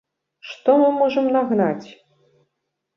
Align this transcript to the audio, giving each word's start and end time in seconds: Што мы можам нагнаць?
Што 0.51 0.77
мы 0.81 0.89
можам 1.01 1.29
нагнаць? 1.37 1.87